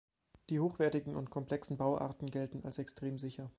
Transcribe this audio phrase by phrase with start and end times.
[0.49, 3.47] Die hochwertigen und komplexen Bauarten gelten als extrem sicher.